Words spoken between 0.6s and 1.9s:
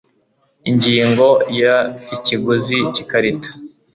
Ingingo ya